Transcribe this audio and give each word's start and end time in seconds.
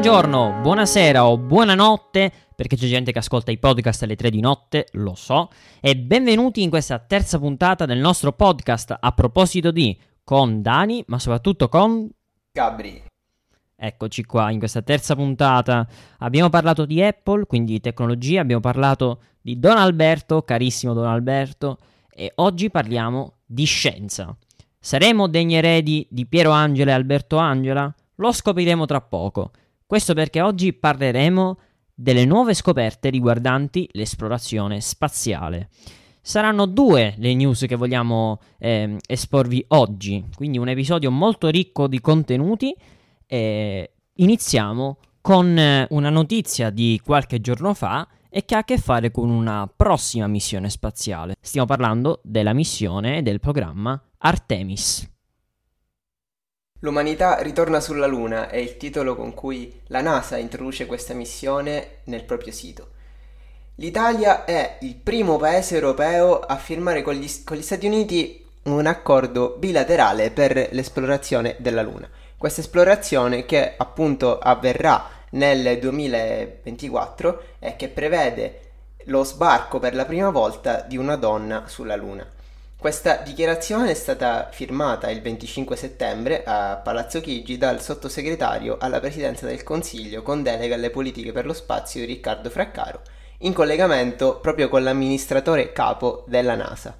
Buongiorno, 0.00 0.60
buonasera 0.62 1.28
o 1.28 1.36
buonanotte, 1.36 2.32
perché 2.56 2.74
c'è 2.74 2.86
gente 2.86 3.12
che 3.12 3.18
ascolta 3.18 3.50
i 3.50 3.58
podcast 3.58 4.02
alle 4.02 4.16
3 4.16 4.30
di 4.30 4.40
notte, 4.40 4.86
lo 4.92 5.14
so, 5.14 5.50
e 5.78 5.94
benvenuti 5.94 6.62
in 6.62 6.70
questa 6.70 6.98
terza 7.00 7.38
puntata 7.38 7.84
del 7.84 7.98
nostro 7.98 8.32
podcast 8.32 8.96
a 8.98 9.12
proposito 9.12 9.70
di 9.70 9.94
con 10.24 10.62
Dani, 10.62 11.04
ma 11.08 11.18
soprattutto 11.18 11.68
con 11.68 12.08
Gabri. 12.50 13.02
Eccoci 13.76 14.24
qua, 14.24 14.50
in 14.50 14.58
questa 14.58 14.80
terza 14.80 15.14
puntata 15.14 15.86
abbiamo 16.20 16.48
parlato 16.48 16.86
di 16.86 17.02
Apple, 17.02 17.44
quindi 17.44 17.72
di 17.72 17.80
tecnologia, 17.80 18.40
abbiamo 18.40 18.62
parlato 18.62 19.20
di 19.38 19.58
Don 19.58 19.76
Alberto, 19.76 20.40
carissimo 20.40 20.94
Don 20.94 21.08
Alberto, 21.08 21.76
e 22.08 22.32
oggi 22.36 22.70
parliamo 22.70 23.34
di 23.44 23.64
scienza. 23.64 24.34
Saremo 24.78 25.28
degni 25.28 25.56
eredi 25.56 26.06
di 26.08 26.24
Piero 26.24 26.52
Angela 26.52 26.92
e 26.92 26.94
Alberto 26.94 27.36
Angela? 27.36 27.94
Lo 28.14 28.32
scopriremo 28.32 28.86
tra 28.86 29.02
poco. 29.02 29.50
Questo 29.90 30.14
perché 30.14 30.40
oggi 30.40 30.72
parleremo 30.72 31.58
delle 31.92 32.24
nuove 32.24 32.54
scoperte 32.54 33.10
riguardanti 33.10 33.88
l'esplorazione 33.94 34.80
spaziale. 34.80 35.68
Saranno 36.22 36.66
due 36.66 37.14
le 37.18 37.34
news 37.34 37.64
che 37.66 37.74
vogliamo 37.74 38.38
eh, 38.60 38.98
esporvi 39.04 39.64
oggi, 39.70 40.24
quindi 40.36 40.58
un 40.58 40.68
episodio 40.68 41.10
molto 41.10 41.48
ricco 41.48 41.88
di 41.88 42.00
contenuti. 42.00 42.72
Eh, 43.26 43.92
iniziamo 44.14 44.98
con 45.20 45.58
eh, 45.58 45.88
una 45.90 46.10
notizia 46.10 46.70
di 46.70 47.00
qualche 47.04 47.40
giorno 47.40 47.74
fa 47.74 48.06
e 48.28 48.44
che 48.44 48.54
ha 48.54 48.58
a 48.58 48.64
che 48.64 48.78
fare 48.78 49.10
con 49.10 49.28
una 49.28 49.68
prossima 49.74 50.28
missione 50.28 50.70
spaziale. 50.70 51.34
Stiamo 51.40 51.66
parlando 51.66 52.20
della 52.22 52.52
missione 52.52 53.24
del 53.24 53.40
programma 53.40 54.00
Artemis. 54.18 55.10
L'umanità 56.82 57.36
ritorna 57.40 57.78
sulla 57.78 58.06
Luna 58.06 58.48
è 58.48 58.56
il 58.56 58.78
titolo 58.78 59.14
con 59.14 59.34
cui 59.34 59.82
la 59.88 60.00
NASA 60.00 60.38
introduce 60.38 60.86
questa 60.86 61.12
missione 61.12 61.98
nel 62.04 62.24
proprio 62.24 62.52
sito. 62.52 62.88
L'Italia 63.74 64.46
è 64.46 64.78
il 64.80 64.94
primo 64.94 65.36
paese 65.36 65.74
europeo 65.74 66.40
a 66.40 66.56
firmare 66.56 67.02
con 67.02 67.14
gli, 67.14 67.30
con 67.44 67.58
gli 67.58 67.62
Stati 67.62 67.86
Uniti 67.86 68.42
un 68.62 68.86
accordo 68.86 69.56
bilaterale 69.58 70.30
per 70.30 70.68
l'esplorazione 70.72 71.56
della 71.58 71.82
Luna. 71.82 72.08
Questa 72.38 72.62
esplorazione 72.62 73.44
che 73.44 73.74
appunto 73.76 74.38
avverrà 74.38 75.06
nel 75.32 75.78
2024 75.78 77.42
e 77.58 77.76
che 77.76 77.88
prevede 77.88 78.60
lo 79.04 79.22
sbarco 79.24 79.78
per 79.78 79.94
la 79.94 80.06
prima 80.06 80.30
volta 80.30 80.80
di 80.80 80.96
una 80.96 81.16
donna 81.16 81.64
sulla 81.66 81.96
Luna. 81.96 82.26
Questa 82.80 83.16
dichiarazione 83.16 83.90
è 83.90 83.94
stata 83.94 84.48
firmata 84.50 85.10
il 85.10 85.20
25 85.20 85.76
settembre 85.76 86.42
a 86.44 86.76
Palazzo 86.76 87.20
Chigi 87.20 87.58
dal 87.58 87.82
sottosegretario 87.82 88.78
alla 88.80 89.00
presidenza 89.00 89.44
del 89.44 89.62
Consiglio 89.62 90.22
con 90.22 90.42
delega 90.42 90.76
alle 90.76 90.88
politiche 90.88 91.30
per 91.30 91.44
lo 91.44 91.52
spazio 91.52 92.06
Riccardo 92.06 92.48
Fraccaro, 92.48 93.02
in 93.40 93.52
collegamento 93.52 94.38
proprio 94.40 94.70
con 94.70 94.82
l'amministratore 94.82 95.72
capo 95.72 96.24
della 96.26 96.54
NASA. 96.54 96.96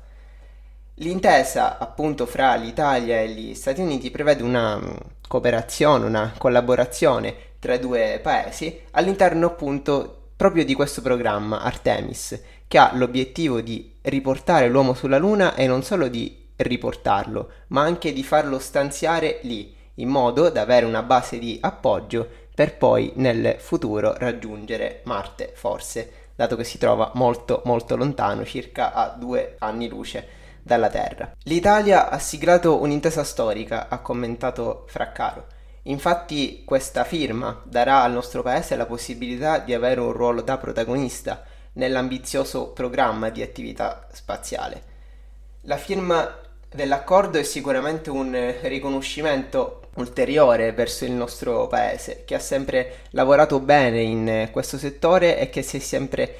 L'intesa 0.97 1.79
appunto 1.79 2.27
fra 2.27 2.57
l'Italia 2.57 3.19
e 3.19 3.31
gli 3.31 3.55
Stati 3.55 3.81
Uniti 3.81 4.11
prevede 4.11 4.43
una 4.43 4.77
mm, 4.77 4.97
cooperazione, 5.27 6.05
una 6.05 6.35
collaborazione 6.37 7.35
tra 7.59 7.73
i 7.73 7.81
due 7.81 8.21
paesi 8.23 8.83
all'interno 8.91 9.47
appunto 9.47 10.25
proprio 10.37 10.63
di 10.67 10.75
questo 10.75 11.01
programma 11.01 11.63
Artemis, 11.63 12.39
che 12.69 12.77
ha 12.77 12.91
l'obiettivo 12.95 13.63
di 13.63 13.90
riportare 14.03 14.69
l'uomo 14.69 14.95
sulla 14.95 15.19
Luna 15.19 15.55
e 15.55 15.67
non 15.67 15.83
solo 15.83 16.09
di 16.09 16.49
riportarlo, 16.57 17.51
ma 17.69 17.83
anche 17.83 18.13
di 18.13 18.23
farlo 18.23 18.59
stanziare 18.59 19.41
lì, 19.43 19.75
in 19.95 20.09
modo 20.09 20.49
da 20.49 20.63
avere 20.63 20.87
una 20.87 21.03
base 21.03 21.39
di 21.39 21.59
appoggio 21.61 22.29
per 22.55 22.77
poi 22.77 23.13
nel 23.17 23.57
futuro 23.59 24.15
raggiungere 24.17 25.01
Marte, 25.05 25.53
forse, 25.55 26.13
dato 26.35 26.57
che 26.57 26.65
si 26.65 26.79
trova 26.79 27.11
molto 27.15 27.63
molto 27.65 27.97
lontano, 27.97 28.45
circa 28.45 28.93
a 28.93 29.09
due 29.09 29.57
anni 29.59 29.89
luce 29.89 30.27
dalla 30.63 30.89
Terra. 30.89 31.35
L'Italia 31.45 32.11
ha 32.11 32.19
siglato 32.19 32.81
un'intesa 32.81 33.25
storica, 33.25 33.89
ha 33.89 33.99
commentato 34.01 34.85
Fraccaro. 34.89 35.47
Infatti 35.85 36.63
questa 36.65 37.05
firma 37.05 37.63
darà 37.65 38.03
al 38.03 38.13
nostro 38.13 38.43
paese 38.43 38.77
la 38.77 38.85
possibilità 38.85 39.59
di 39.59 39.73
avere 39.73 40.01
un 40.01 40.13
ruolo 40.13 40.43
da 40.43 40.59
protagonista 40.59 41.43
nell'ambizioso 41.75 42.69
programma 42.69 43.31
di 43.31 43.43
attività 43.43 44.07
spaziale. 44.13 44.83
La 45.63 45.77
firma 45.77 46.39
dell'accordo 46.69 47.39
è 47.39 47.43
sicuramente 47.43 48.11
un 48.11 48.55
riconoscimento 48.63 49.83
ulteriore 49.97 50.73
verso 50.73 51.05
il 51.05 51.13
nostro 51.13 51.67
paese, 51.67 52.23
che 52.25 52.35
ha 52.35 52.39
sempre 52.39 53.01
lavorato 53.11 53.61
bene 53.61 54.01
in 54.01 54.49
questo 54.53 54.79
settore 54.79 55.39
e 55.39 55.51
che 55.51 55.63
si 55.63 55.77
è 55.77 55.81
sempre 55.81 56.37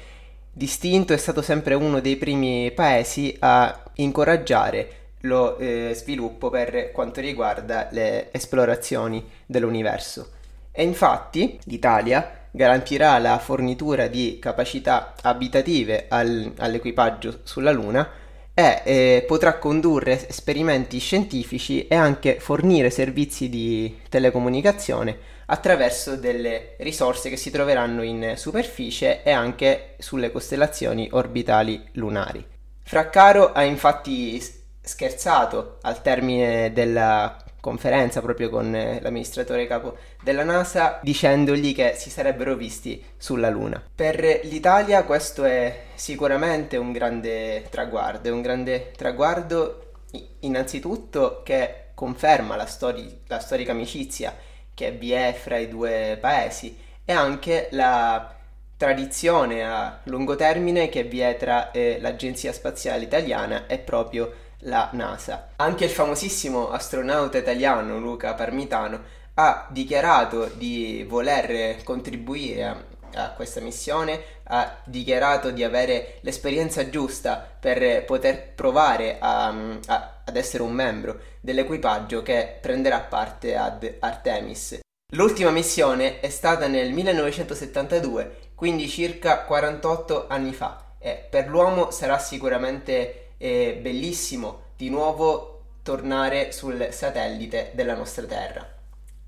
distinto, 0.51 1.13
è 1.13 1.17
stato 1.17 1.41
sempre 1.41 1.75
uno 1.75 1.99
dei 1.99 2.17
primi 2.17 2.71
paesi 2.71 3.35
a 3.39 3.83
incoraggiare 3.95 4.99
lo 5.21 5.57
eh, 5.57 5.91
sviluppo 5.93 6.49
per 6.49 6.91
quanto 6.91 7.21
riguarda 7.21 7.87
le 7.91 8.31
esplorazioni 8.31 9.23
dell'universo. 9.45 10.39
E 10.71 10.83
infatti 10.83 11.59
l'Italia 11.65 12.47
garantirà 12.51 13.17
la 13.17 13.37
fornitura 13.39 14.07
di 14.07 14.37
capacità 14.39 15.13
abitative 15.21 16.05
al, 16.09 16.53
all'equipaggio 16.57 17.39
sulla 17.43 17.71
Luna 17.71 18.09
e 18.53 18.81
eh, 18.83 19.23
potrà 19.25 19.57
condurre 19.57 20.27
esperimenti 20.27 20.99
scientifici 20.99 21.87
e 21.87 21.95
anche 21.95 22.39
fornire 22.39 22.89
servizi 22.89 23.47
di 23.47 23.99
telecomunicazione 24.09 25.17
attraverso 25.45 26.15
delle 26.15 26.75
risorse 26.79 27.29
che 27.29 27.37
si 27.37 27.51
troveranno 27.51 28.03
in 28.03 28.33
superficie 28.35 29.23
e 29.23 29.31
anche 29.31 29.95
sulle 29.99 30.31
costellazioni 30.31 31.09
orbitali 31.11 31.81
lunari. 31.93 32.45
Fraccaro 32.83 33.51
ha 33.53 33.63
infatti 33.63 34.41
scherzato 34.81 35.77
al 35.81 36.01
termine 36.01 36.71
della 36.73 37.37
conferenza 37.61 38.19
proprio 38.21 38.49
con 38.49 38.75
eh, 38.75 38.99
l'amministratore 39.01 39.67
capo 39.67 39.95
della 40.21 40.43
NASA 40.43 40.99
dicendogli 41.01 41.73
che 41.73 41.93
si 41.95 42.09
sarebbero 42.09 42.55
visti 42.55 43.01
sulla 43.15 43.49
Luna. 43.49 43.81
Per 43.95 44.41
l'Italia 44.43 45.03
questo 45.03 45.45
è 45.45 45.83
sicuramente 45.93 46.75
un 46.75 46.91
grande 46.91 47.67
traguardo, 47.69 48.27
è 48.27 48.31
un 48.31 48.41
grande 48.41 48.91
traguardo 48.97 49.91
innanzitutto 50.39 51.41
che 51.43 51.91
conferma 51.93 52.55
la, 52.55 52.65
stori- 52.65 53.21
la 53.27 53.39
storica 53.39 53.71
amicizia 53.71 54.35
che 54.73 54.91
vi 54.91 55.11
è 55.11 55.37
fra 55.39 55.57
i 55.57 55.67
due 55.67 56.17
paesi 56.19 56.75
e 57.05 57.13
anche 57.13 57.67
la 57.71 58.35
tradizione 58.75 59.63
a 59.63 59.99
lungo 60.05 60.35
termine 60.35 60.89
che 60.89 61.03
vi 61.03 61.19
è 61.19 61.37
tra 61.37 61.69
eh, 61.69 61.99
l'Agenzia 62.01 62.51
Spaziale 62.51 63.03
Italiana 63.03 63.67
e 63.67 63.77
proprio 63.77 64.33
la 64.61 64.89
NASA. 64.93 65.49
Anche 65.57 65.85
il 65.85 65.91
famosissimo 65.91 66.69
astronauta 66.69 67.37
italiano 67.37 67.99
Luca 67.99 68.33
Parmitano 68.33 69.19
ha 69.35 69.67
dichiarato 69.69 70.45
di 70.45 71.05
voler 71.07 71.83
contribuire 71.83 72.89
a, 73.13 73.31
questa 73.31 73.61
missione, 73.61 74.21
ha 74.43 74.77
dichiarato 74.85 75.51
di 75.51 75.63
avere 75.63 76.19
l'esperienza 76.21 76.89
giusta 76.89 77.47
per 77.59 78.05
poter 78.05 78.53
provare 78.53 79.17
a, 79.19 79.47
a, 79.47 80.21
ad 80.25 80.35
essere 80.35 80.63
un 80.63 80.73
membro 80.73 81.19
dell'equipaggio 81.39 82.21
che 82.21 82.57
prenderà 82.61 82.99
parte 82.99 83.55
ad 83.55 83.95
Artemis. 83.99 84.79
L'ultima 85.13 85.49
missione 85.49 86.19
è 86.21 86.29
stata 86.29 86.67
nel 86.67 86.93
1972, 86.93 88.51
quindi 88.55 88.87
circa 88.87 89.41
48 89.41 90.27
anni 90.29 90.53
fa, 90.53 90.95
e 90.99 91.25
per 91.29 91.47
l'uomo 91.47 91.91
sarà 91.91 92.17
sicuramente 92.17 93.30
è 93.41 93.79
bellissimo 93.81 94.65
di 94.77 94.89
nuovo 94.89 95.63
tornare 95.81 96.51
sul 96.51 96.89
satellite 96.91 97.71
della 97.73 97.95
nostra 97.95 98.25
Terra. 98.25 98.63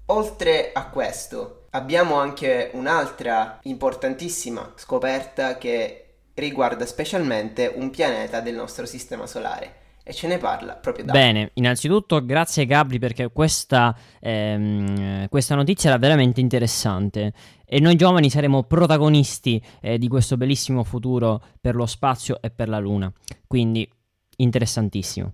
Oltre 0.07 0.69
a 0.71 0.87
questo, 0.89 1.65
abbiamo 1.71 2.19
anche 2.19 2.69
un'altra 2.73 3.57
importantissima 3.63 4.73
scoperta 4.75 5.57
che 5.57 5.99
riguarda 6.35 6.85
specialmente 6.85 7.71
un 7.73 7.89
pianeta 7.89 8.39
del 8.39 8.53
nostro 8.53 8.85
sistema 8.85 9.25
solare 9.25 9.81
e 10.03 10.13
ce 10.13 10.27
ne 10.27 10.37
parla 10.37 10.73
proprio 10.73 11.05
da. 11.05 11.13
Bene, 11.13 11.51
innanzitutto 11.53 12.23
grazie 12.23 12.65
Gabri 12.65 12.99
perché 12.99 13.31
questa, 13.31 13.97
ehm, 14.19 15.27
questa, 15.29 15.55
notizia 15.55 15.89
era 15.89 15.97
veramente 15.97 16.41
interessante 16.41 17.33
e 17.65 17.79
noi 17.79 17.95
giovani 17.95 18.29
saremo 18.29 18.63
protagonisti 18.63 19.63
eh, 19.81 19.97
di 19.97 20.07
questo 20.07 20.37
bellissimo 20.37 20.83
futuro 20.83 21.41
per 21.59 21.73
lo 21.75 21.85
spazio 21.85 22.39
e 22.41 22.51
per 22.51 22.67
la 22.67 22.79
Luna. 22.79 23.11
Quindi 23.47 23.89
interessantissimo. 24.37 25.33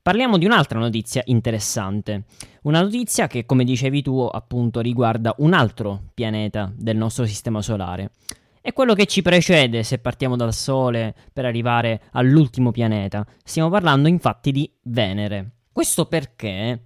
Parliamo 0.00 0.38
di 0.38 0.46
un'altra 0.46 0.78
notizia 0.78 1.22
interessante, 1.26 2.24
una 2.62 2.80
notizia 2.80 3.26
che 3.26 3.44
come 3.44 3.64
dicevi 3.64 4.00
tu 4.00 4.20
appunto 4.20 4.80
riguarda 4.80 5.34
un 5.38 5.52
altro 5.52 6.04
pianeta 6.14 6.72
del 6.74 6.96
nostro 6.96 7.26
sistema 7.26 7.60
solare. 7.60 8.12
È 8.60 8.72
quello 8.72 8.94
che 8.94 9.06
ci 9.06 9.22
precede 9.22 9.82
se 9.82 9.98
partiamo 9.98 10.36
dal 10.36 10.54
Sole 10.54 11.14
per 11.32 11.44
arrivare 11.44 12.02
all'ultimo 12.12 12.70
pianeta. 12.70 13.26
Stiamo 13.44 13.68
parlando 13.68 14.08
infatti 14.08 14.50
di 14.50 14.70
Venere. 14.84 15.50
Questo 15.72 16.06
perché 16.06 16.84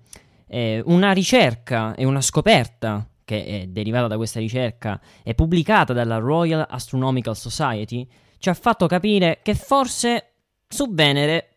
eh, 0.48 0.82
una 0.86 1.12
ricerca 1.12 1.94
e 1.94 2.04
una 2.04 2.20
scoperta 2.20 3.06
che 3.24 3.44
è 3.44 3.66
derivata 3.66 4.08
da 4.08 4.16
questa 4.16 4.40
ricerca 4.40 5.00
e 5.22 5.34
pubblicata 5.34 5.92
dalla 5.92 6.18
Royal 6.18 6.66
Astronomical 6.68 7.36
Society, 7.36 8.06
ci 8.38 8.48
ha 8.48 8.54
fatto 8.54 8.86
capire 8.86 9.40
che 9.42 9.54
forse 9.54 10.34
su 10.68 10.92
Venere 10.92 11.51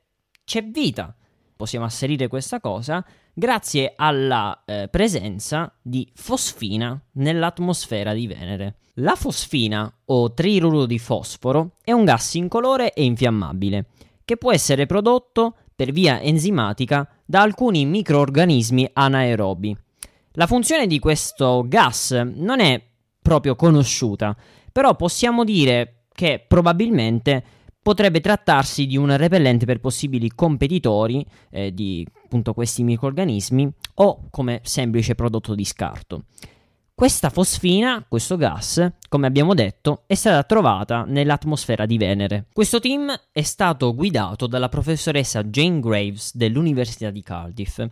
c'è 0.46 0.64
vita. 0.64 1.14
Possiamo 1.56 1.86
asserire 1.86 2.28
questa 2.28 2.60
cosa 2.60 3.06
grazie 3.34 3.94
alla 3.96 4.64
eh, 4.66 4.88
presenza 4.90 5.74
di 5.82 6.10
fosfina 6.16 7.00
nell'atmosfera 7.14 8.14
di 8.14 8.28
Venere. 8.28 8.78
La 9.00 9.16
fosfina 9.16 9.94
o 10.06 10.34
triruro 10.34 10.86
di 10.86 11.00
fosforo 11.00 11.74
è 11.84 11.92
un 11.92 12.06
gas 12.06 12.36
incolore 12.36 12.94
e 12.94 13.04
infiammabile 13.04 13.88
che 14.24 14.38
può 14.38 14.54
essere 14.54 14.86
prodotto 14.86 15.56
per 15.76 15.92
via 15.92 16.22
enzimatica 16.22 17.08
da 17.26 17.42
alcuni 17.42 17.86
microorganismi 17.86 18.90
anaerobi. 18.94 19.76
La 20.34 20.48
funzione 20.48 20.88
di 20.88 21.00
questo 21.00 21.66
gas 21.68 22.12
non 22.12 22.60
è 22.60 22.82
proprio 23.22 23.56
conosciuta, 23.56 24.36
però 24.72 24.96
possiamo 24.96 25.44
dire 25.44 26.06
che 26.14 26.44
probabilmente 26.48 27.44
potrebbe 27.86 28.20
trattarsi 28.20 28.88
di 28.88 28.98
un 28.98 29.16
repellente 29.16 29.68
per 29.68 29.80
possibili 29.80 30.32
competitori 30.34 31.24
eh, 31.52 31.72
di 31.72 32.04
appunto 32.24 32.56
questi 32.56 32.82
microorganismi 32.82 33.72
o 33.96 34.22
come 34.32 34.62
semplice 34.64 35.14
prodotto 35.14 35.54
di 35.54 35.64
scarto. 35.64 36.24
Questa 36.96 37.30
fosfina, 37.30 38.04
questo 38.10 38.38
gas, 38.38 38.94
come 39.08 39.28
abbiamo 39.28 39.54
detto, 39.54 40.02
è 40.08 40.16
stata 40.16 40.42
trovata 40.46 41.04
nell'atmosfera 41.04 41.86
di 41.86 42.00
Venere. 42.00 42.48
Questo 42.52 42.80
team 42.80 43.14
è 43.32 43.44
stato 43.44 43.94
guidato 43.94 44.48
dalla 44.48 44.70
professoressa 44.70 45.44
Jane 45.44 45.80
Graves 45.80 46.36
dell'Università 46.36 47.12
di 47.12 47.22
Cardiff. 47.22 47.86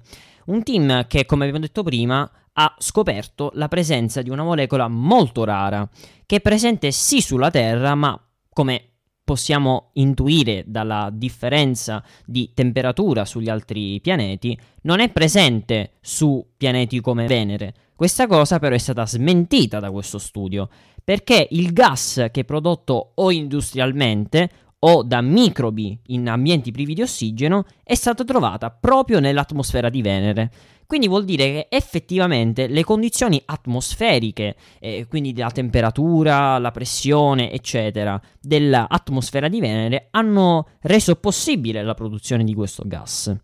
Un 0.46 0.64
team 0.64 1.06
che, 1.06 1.28
come 1.28 1.44
abbiamo 1.44 1.64
detto 1.64 1.84
prima, 1.84 2.28
ha 2.54 2.76
scoperto 2.80 3.52
la 3.54 3.68
presenza 3.68 4.24
di 4.24 4.32
una 4.32 4.44
molecola 4.44 4.88
molto 4.88 5.44
rara, 5.44 5.88
che 6.26 6.38
è 6.38 6.42
presente 6.42 6.90
sì 6.90 7.22
sulla 7.22 7.52
Terra, 7.52 7.94
ma 7.94 8.20
come 8.52 8.93
possiamo 9.24 9.90
intuire 9.94 10.64
dalla 10.68 11.10
differenza 11.12 12.04
di 12.26 12.52
temperatura 12.54 13.26
sugli 13.26 13.50
altri 13.50 14.00
pianeti, 14.02 14.58
non 14.82 15.00
è 15.00 15.10
presente 15.10 15.94
su 16.02 16.46
pianeti 16.58 17.00
come 17.00 17.26
Venere. 17.28 17.74
Questa 17.96 18.28
cosa 18.28 18.60
però 18.60 18.76
è 18.76 18.80
stata 18.80 19.06
smentita 19.06 19.80
da 19.80 19.92
questo 19.92 20.18
studio, 20.18 20.68
perché 21.04 21.48
il 21.52 21.72
gas 21.72 22.28
che 22.32 22.42
è 22.42 22.44
prodotto 22.44 23.12
o 23.16 23.32
industrialmente 23.32 24.50
o 24.86 25.04
da 25.04 25.22
microbi 25.22 25.98
in 26.08 26.28
ambienti 26.30 26.72
privi 26.72 26.94
di 26.94 27.02
ossigeno 27.02 27.66
è 27.84 27.96
stata 27.96 28.24
trovata 28.24 28.70
proprio 28.70 29.20
nell'atmosfera 29.20 29.90
di 29.90 30.02
Venere. 30.02 30.52
Quindi 30.86 31.08
vuol 31.08 31.24
dire 31.24 31.46
che 31.46 31.68
effettivamente 31.70 32.68
le 32.68 32.84
condizioni 32.84 33.42
atmosferiche, 33.46 34.56
eh, 34.80 35.08
quindi 35.08 35.36
la 35.36 35.50
temperatura, 35.50 36.58
la 36.60 36.72
pressione, 36.72 37.52
eccetera, 37.52 38.22
dell'atmosfera 38.42 39.48
di 39.48 39.60
Venere 39.60 40.08
hanno 40.12 40.68
reso 40.82 41.16
possibile 41.16 41.82
la 41.82 41.94
produzione 41.94 42.44
di 42.44 42.54
questo 42.54 42.84
gas. 42.86 43.36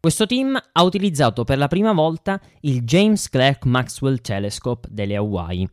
Questo 0.00 0.26
team 0.26 0.60
ha 0.72 0.82
utilizzato 0.82 1.44
per 1.44 1.58
la 1.58 1.68
prima 1.68 1.92
volta 1.92 2.40
il 2.62 2.82
James 2.82 3.28
Clerk 3.28 3.64
Maxwell 3.64 4.20
Telescope 4.20 4.88
delle 4.90 5.14
Hawaii. 5.14 5.68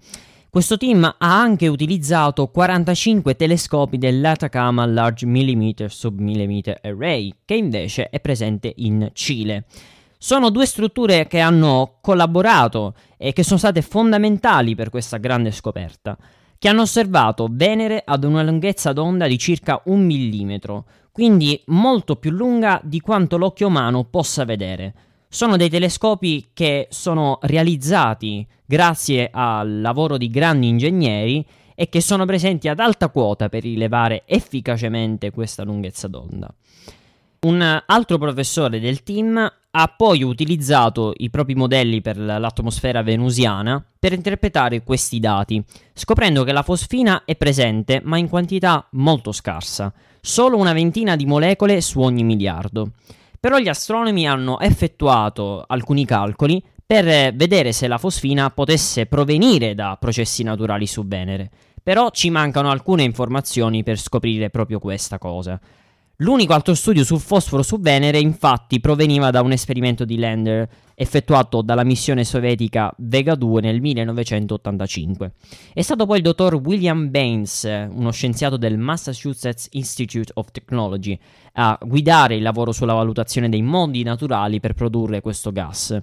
Questo 0.51 0.77
team 0.77 1.03
ha 1.03 1.41
anche 1.41 1.67
utilizzato 1.67 2.47
45 2.47 3.35
telescopi 3.35 3.99
dell'Atacama 3.99 4.83
Large 4.87 5.27
Millimeter 5.27 5.91
Submillimeter 5.91 6.79
Array, 6.81 7.31
che 7.45 7.53
invece 7.53 8.09
è 8.09 8.19
presente 8.19 8.73
in 8.77 9.11
Cile. 9.13 9.65
Sono 10.17 10.49
due 10.49 10.65
strutture 10.65 11.27
che 11.27 11.39
hanno 11.39 11.97
collaborato 12.01 12.95
e 13.15 13.31
che 13.31 13.43
sono 13.43 13.59
state 13.59 13.83
fondamentali 13.83 14.73
per 14.73 14.89
questa 14.89 15.17
grande 15.17 15.51
scoperta, 15.51 16.17
che 16.57 16.67
hanno 16.67 16.81
osservato 16.81 17.47
Venere 17.51 18.01
ad 18.03 18.23
una 18.23 18.41
lunghezza 18.41 18.91
d'onda 18.91 19.27
di 19.27 19.37
circa 19.37 19.79
un 19.85 20.03
millimetro, 20.03 20.85
quindi 21.11 21.61
molto 21.67 22.15
più 22.15 22.31
lunga 22.31 22.81
di 22.83 22.99
quanto 23.01 23.37
l'occhio 23.37 23.67
umano 23.67 24.03
possa 24.05 24.45
vedere. 24.45 25.08
Sono 25.31 25.57
dei 25.57 25.69
telescopi 25.69 26.49
che 26.53 26.87
sono 26.89 27.37
realizzati 27.43 28.47
grazie 28.65 29.29
al 29.31 29.79
lavoro 29.79 30.17
di 30.17 30.27
grandi 30.27 30.67
ingegneri 30.67 31.45
e 31.75 31.87
che 31.87 32.01
sono 32.01 32.25
presenti 32.25 32.67
ad 32.67 32.79
alta 32.79 33.09
quota 33.09 33.47
per 33.47 33.61
rilevare 33.61 34.23
efficacemente 34.25 35.29
questa 35.29 35.63
lunghezza 35.63 36.07
d'onda. 36.07 36.51
Un 37.41 37.83
altro 37.85 38.17
professore 38.17 38.79
del 38.79 39.03
team 39.03 39.53
ha 39.71 39.87
poi 39.95 40.23
utilizzato 40.23 41.13
i 41.17 41.29
propri 41.29 41.53
modelli 41.53 42.01
per 42.01 42.17
l'atmosfera 42.17 43.03
venusiana 43.03 43.85
per 43.99 44.13
interpretare 44.13 44.81
questi 44.81 45.19
dati, 45.19 45.63
scoprendo 45.93 46.43
che 46.43 46.53
la 46.53 46.63
fosfina 46.63 47.23
è 47.23 47.35
presente 47.35 48.01
ma 48.03 48.17
in 48.17 48.29
quantità 48.29 48.87
molto 48.93 49.31
scarsa, 49.31 49.93
solo 50.19 50.57
una 50.57 50.73
ventina 50.73 51.15
di 51.15 51.27
molecole 51.27 51.81
su 51.81 51.99
ogni 51.99 52.23
miliardo. 52.23 52.93
Però 53.39 53.57
gli 53.57 53.69
astronomi 53.69 54.27
hanno 54.27 54.59
effettuato 54.59 55.63
alcuni 55.65 56.05
calcoli 56.05 56.61
per 56.85 57.33
vedere 57.35 57.71
se 57.71 57.87
la 57.87 57.97
fosfina 57.97 58.49
potesse 58.49 59.05
provenire 59.05 59.75
da 59.75 59.95
processi 59.99 60.43
naturali 60.43 60.87
su 60.87 61.07
Venere. 61.07 61.49
Però 61.81 62.09
ci 62.09 62.29
mancano 62.29 62.69
alcune 62.69 63.03
informazioni 63.03 63.83
per 63.83 63.97
scoprire 63.97 64.49
proprio 64.49 64.79
questa 64.79 65.17
cosa. 65.17 65.59
L'unico 66.21 66.51
altro 66.51 66.73
studio 66.73 67.05
sul 67.05 67.21
fosforo 67.21 67.63
su 67.63 67.79
Venere 67.79 68.19
infatti 68.19 68.81
proveniva 68.81 69.29
da 69.31 69.41
un 69.41 69.53
esperimento 69.53 70.03
di 70.03 70.17
Lander 70.17 70.67
effettuato 70.93 71.61
dalla 71.61 71.85
missione 71.85 72.25
sovietica 72.25 72.93
Vega 72.97 73.35
2 73.35 73.61
nel 73.61 73.79
1985. 73.79 75.31
È 75.73 75.81
stato 75.81 76.05
poi 76.05 76.17
il 76.17 76.23
dottor 76.23 76.55
William 76.55 77.09
Baines, 77.09 77.63
uno 77.63 78.11
scienziato 78.11 78.57
del 78.57 78.77
Massachusetts 78.77 79.69
Institute 79.71 80.29
of 80.33 80.51
Technology, 80.51 81.17
a 81.53 81.79
guidare 81.81 82.35
il 82.35 82.41
lavoro 82.41 82.73
sulla 82.73 82.91
valutazione 82.91 83.47
dei 83.47 83.61
mondi 83.61 84.03
naturali 84.03 84.59
per 84.59 84.73
produrre 84.73 85.21
questo 85.21 85.53
gas. 85.53 85.97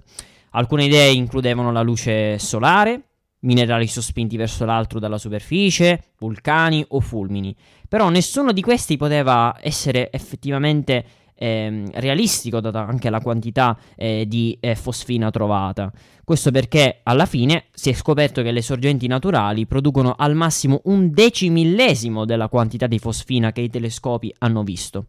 Alcune 0.52 0.86
idee 0.86 1.12
includevano 1.12 1.70
la 1.72 1.82
luce 1.82 2.38
solare, 2.38 3.05
minerali 3.40 3.86
sospinti 3.86 4.36
verso 4.36 4.64
l'alto 4.64 4.98
dalla 4.98 5.18
superficie, 5.18 6.12
vulcani 6.18 6.84
o 6.88 7.00
fulmini. 7.00 7.54
Però 7.88 8.08
nessuno 8.08 8.52
di 8.52 8.62
questi 8.62 8.96
poteva 8.96 9.56
essere 9.60 10.10
effettivamente 10.10 11.04
eh, 11.36 11.84
realistico, 11.92 12.60
data 12.60 12.86
anche 12.86 13.10
la 13.10 13.20
quantità 13.20 13.78
eh, 13.94 14.24
di 14.26 14.56
eh, 14.60 14.74
fosfina 14.74 15.30
trovata. 15.30 15.92
Questo 16.24 16.50
perché 16.50 17.00
alla 17.02 17.26
fine 17.26 17.66
si 17.72 17.90
è 17.90 17.92
scoperto 17.92 18.42
che 18.42 18.50
le 18.50 18.62
sorgenti 18.62 19.06
naturali 19.06 19.66
producono 19.66 20.14
al 20.16 20.34
massimo 20.34 20.80
un 20.84 21.10
decimillesimo 21.12 22.24
della 22.24 22.48
quantità 22.48 22.86
di 22.86 22.98
fosfina 22.98 23.52
che 23.52 23.60
i 23.60 23.70
telescopi 23.70 24.34
hanno 24.38 24.62
visto. 24.62 25.06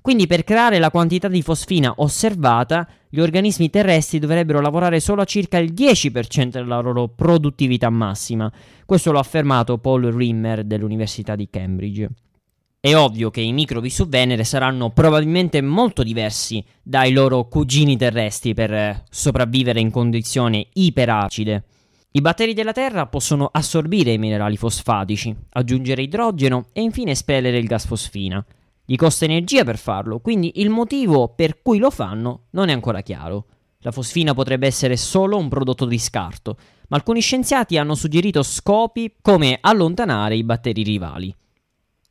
Quindi 0.00 0.26
per 0.26 0.44
creare 0.44 0.78
la 0.78 0.90
quantità 0.90 1.28
di 1.28 1.42
fosfina 1.42 1.92
osservata, 1.96 2.88
gli 3.08 3.20
organismi 3.20 3.68
terrestri 3.68 4.18
dovrebbero 4.18 4.60
lavorare 4.60 4.98
solo 4.98 5.20
a 5.20 5.26
circa 5.26 5.58
il 5.58 5.72
10% 5.72 6.48
della 6.48 6.80
loro 6.80 7.08
produttività 7.08 7.90
massima. 7.90 8.50
Questo 8.86 9.12
l'ha 9.12 9.18
affermato 9.18 9.78
Paul 9.78 10.04
Rimmer 10.04 10.64
dell'Università 10.64 11.36
di 11.36 11.48
Cambridge. 11.50 12.08
È 12.80 12.94
ovvio 12.94 13.28
che 13.28 13.42
i 13.42 13.52
microbi 13.52 13.90
su 13.90 14.08
Venere 14.08 14.42
saranno 14.42 14.88
probabilmente 14.88 15.60
molto 15.60 16.02
diversi 16.02 16.64
dai 16.82 17.12
loro 17.12 17.46
cugini 17.46 17.98
terrestri 17.98 18.54
per 18.54 19.04
sopravvivere 19.10 19.80
in 19.80 19.90
condizioni 19.90 20.66
iperacide. 20.72 21.64
I 22.12 22.22
batteri 22.22 22.54
della 22.54 22.72
Terra 22.72 23.06
possono 23.06 23.50
assorbire 23.52 24.12
i 24.12 24.18
minerali 24.18 24.56
fosfatici, 24.56 25.36
aggiungere 25.50 26.00
idrogeno 26.00 26.68
e 26.72 26.80
infine 26.80 27.10
espellere 27.10 27.58
il 27.58 27.66
gas 27.66 27.86
fosfina. 27.86 28.42
Gli 28.90 28.96
costa 28.96 29.24
energia 29.24 29.62
per 29.62 29.78
farlo, 29.78 30.18
quindi 30.18 30.54
il 30.56 30.68
motivo 30.68 31.28
per 31.28 31.62
cui 31.62 31.78
lo 31.78 31.90
fanno 31.90 32.46
non 32.50 32.70
è 32.70 32.72
ancora 32.72 33.02
chiaro. 33.02 33.46
La 33.82 33.92
fosfina 33.92 34.34
potrebbe 34.34 34.66
essere 34.66 34.96
solo 34.96 35.36
un 35.36 35.48
prodotto 35.48 35.84
di 35.84 35.96
scarto, 35.96 36.56
ma 36.88 36.96
alcuni 36.96 37.20
scienziati 37.20 37.78
hanno 37.78 37.94
suggerito 37.94 38.42
scopi 38.42 39.14
come 39.22 39.58
allontanare 39.60 40.34
i 40.34 40.42
batteri 40.42 40.82
rivali. 40.82 41.32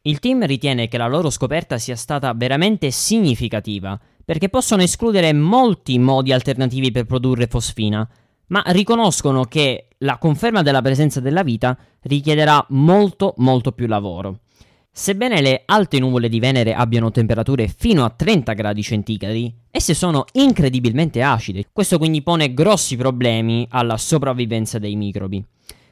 Il 0.03 0.19
team 0.19 0.45
ritiene 0.45 0.87
che 0.87 0.97
la 0.97 1.09
loro 1.09 1.29
scoperta 1.29 1.77
sia 1.77 1.97
stata 1.97 2.33
veramente 2.33 2.91
significativa, 2.91 3.99
perché 4.23 4.47
possono 4.47 4.81
escludere 4.81 5.33
molti 5.33 5.99
modi 5.99 6.31
alternativi 6.31 6.91
per 6.91 7.03
produrre 7.03 7.47
fosfina, 7.47 8.09
ma 8.47 8.63
riconoscono 8.67 9.43
che 9.43 9.89
la 9.97 10.17
conferma 10.17 10.61
della 10.61 10.81
presenza 10.81 11.19
della 11.19 11.43
vita 11.43 11.77
richiederà 12.03 12.65
molto 12.69 13.33
molto 13.35 13.73
più 13.73 13.85
lavoro. 13.85 14.43
Sebbene 14.91 15.39
le 15.41 15.61
alte 15.65 15.99
nuvole 15.99 16.27
di 16.27 16.39
Venere 16.39 16.73
abbiano 16.73 17.11
temperature 17.11 17.67
fino 17.67 18.03
a 18.03 18.09
30 18.09 18.53
gradi 18.53 18.81
centigradi, 18.81 19.53
esse 19.71 19.93
sono 19.93 20.25
incredibilmente 20.33 21.21
acide. 21.21 21.65
Questo 21.71 21.97
quindi 21.97 22.21
pone 22.21 22.53
grossi 22.53 22.97
problemi 22.97 23.65
alla 23.69 23.97
sopravvivenza 23.97 24.79
dei 24.79 24.95
microbi. 24.95 25.45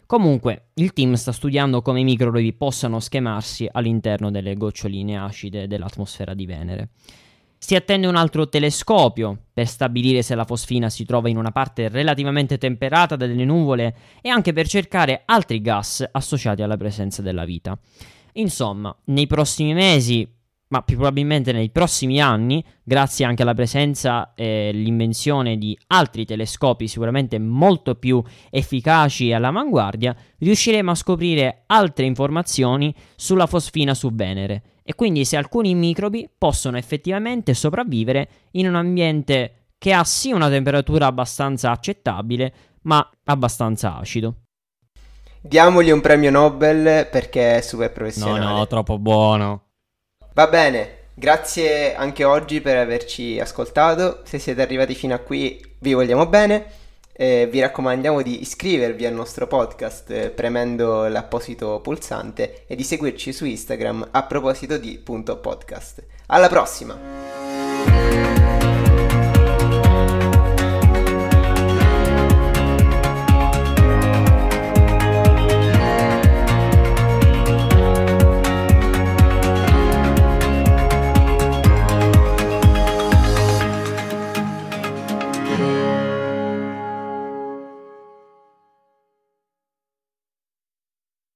Comunque, 0.05 0.69
il 0.75 0.93
team 0.93 1.13
sta 1.13 1.31
studiando 1.31 1.81
come 1.81 1.99
i 1.99 2.05
microbi 2.05 2.53
possano 2.53 2.99
schemarsi 2.99 3.67
all'interno 3.71 4.31
delle 4.31 4.55
goccioline 4.55 5.17
acide 5.17 5.67
dell'atmosfera 5.67 6.33
di 6.33 6.45
Venere. 6.45 6.89
Si 7.57 7.75
attende 7.75 8.07
un 8.07 8.15
altro 8.15 8.47
telescopio 8.47 9.37
per 9.51 9.67
stabilire 9.67 10.21
se 10.21 10.35
la 10.35 10.45
fosfina 10.45 10.89
si 10.89 11.05
trova 11.05 11.27
in 11.27 11.37
una 11.37 11.51
parte 11.51 11.89
relativamente 11.89 12.57
temperata 12.57 13.15
delle 13.15 13.43
nuvole 13.45 13.95
e 14.21 14.29
anche 14.29 14.53
per 14.53 14.67
cercare 14.67 15.23
altri 15.25 15.59
gas 15.59 16.07
associati 16.09 16.61
alla 16.61 16.77
presenza 16.77 17.21
della 17.21 17.45
vita. 17.45 17.77
Insomma, 18.37 18.95
nei 19.05 19.27
prossimi 19.27 19.73
mesi 19.73 20.27
ma 20.69 20.81
più 20.81 20.95
probabilmente 20.95 21.51
nei 21.51 21.69
prossimi 21.69 22.19
anni, 22.19 22.63
grazie 22.83 23.25
anche 23.25 23.41
alla 23.41 23.53
presenza 23.53 24.33
e 24.33 24.71
l'invenzione 24.73 25.57
di 25.57 25.77
altri 25.87 26.25
telescopi 26.25 26.87
sicuramente 26.87 27.39
molto 27.39 27.95
più 27.95 28.21
efficaci 28.49 29.29
e 29.29 29.33
all'avanguardia, 29.33 30.15
riusciremo 30.39 30.91
a 30.91 30.95
scoprire 30.95 31.63
altre 31.67 32.05
informazioni 32.05 32.93
sulla 33.15 33.47
fosfina 33.47 33.93
su 33.93 34.13
Venere 34.13 34.63
e 34.83 34.95
quindi 34.95 35.25
se 35.25 35.37
alcuni 35.37 35.73
microbi 35.73 36.29
possono 36.37 36.77
effettivamente 36.77 37.53
sopravvivere 37.53 38.29
in 38.51 38.67
un 38.67 38.75
ambiente 38.75 39.69
che 39.77 39.93
ha 39.93 40.03
sì 40.03 40.31
una 40.31 40.49
temperatura 40.49 41.05
abbastanza 41.05 41.71
accettabile, 41.71 42.53
ma 42.83 43.07
abbastanza 43.25 43.97
acido. 43.97 44.46
Diamogli 45.47 45.91
un 45.91 46.01
premio 46.01 46.29
Nobel 46.29 47.07
perché 47.09 47.55
è 47.55 47.61
super 47.61 47.93
professionale. 47.93 48.39
No, 48.39 48.57
no, 48.57 48.67
troppo 48.67 48.99
buono. 48.99 49.61
Va 50.33 50.47
bene, 50.47 51.05
grazie 51.13 51.95
anche 51.95 52.25
oggi 52.25 52.59
per 52.59 52.75
averci 52.75 53.39
ascoltato. 53.39 54.23
Se 54.25 54.39
siete 54.39 54.61
arrivati 54.61 54.93
fino 54.93 55.13
a 55.15 55.19
qui, 55.19 55.75
vi 55.79 55.93
vogliamo 55.93 56.27
bene. 56.27 56.65
Eh, 57.13 57.47
vi 57.49 57.61
raccomandiamo 57.61 58.21
di 58.21 58.41
iscrivervi 58.41 59.05
al 59.05 59.13
nostro 59.13 59.47
podcast 59.47 60.11
eh, 60.11 60.29
premendo 60.31 61.07
l'apposito 61.07 61.79
pulsante 61.81 62.65
e 62.67 62.75
di 62.75 62.83
seguirci 62.83 63.31
su 63.31 63.45
Instagram 63.45 64.09
a 64.11 64.23
proposito 64.23 64.77
di 64.77 64.99
punto 64.99 65.37
podcast. 65.37 66.05
Alla 66.27 66.49
prossima! 66.49 67.36